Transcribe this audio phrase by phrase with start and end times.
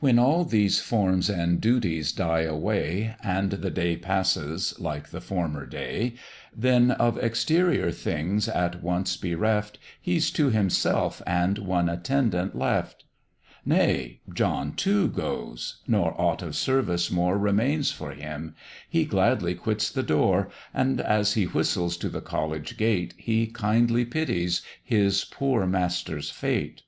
[0.00, 5.64] When all these forms and duties die away, And the day passes like the former
[5.64, 6.16] day,
[6.54, 13.04] Then of exterior things at once bereft, He's to himself and one attendant left;
[13.64, 18.54] Nay, John too goes; nor aught of service more Remains for him;
[18.90, 24.04] he gladly quits the door, And, as he whistles to the college gate, He kindly
[24.04, 26.82] pities his poor master's fate.